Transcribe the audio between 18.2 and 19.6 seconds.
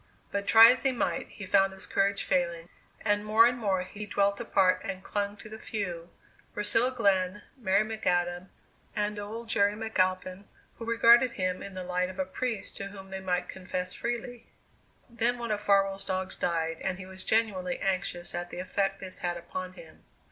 at the effect this had